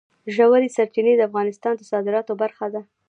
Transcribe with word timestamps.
ژورې 0.35 0.69
سرچینې 0.75 1.13
د 1.17 1.21
افغانستان 1.29 1.73
د 1.77 1.81
صادراتو 1.91 2.33
برخه 2.41 2.65
ده. 2.73 2.81